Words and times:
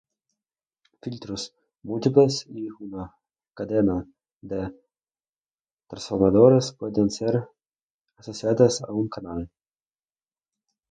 Filtros 1.03 1.55
múltiples 1.83 2.47
y 2.49 2.69
una 2.79 3.15
cadena 3.53 4.03
de 4.41 4.73
transformadores 5.87 6.71
pueden 6.73 7.11
ser 7.11 7.47
asociadas 8.17 8.81
a 8.81 8.91
un 8.93 9.07
canal. 9.09 9.51